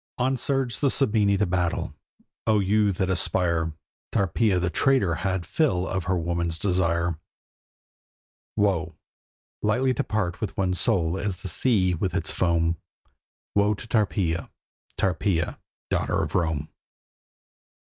[0.17, 1.93] On surged the Sabini to battle.
[2.47, 3.73] O you that aspire!
[4.11, 7.19] Tarpeia the traitor had fill of her woman's desire.
[8.55, 8.95] Woe:
[9.61, 12.77] lightly to part with one's soul as the sea with its foam!
[13.53, 14.49] Woe to Tarpeia,
[14.97, 15.59] Tarpeia,
[15.91, 16.69] daughter of Rome!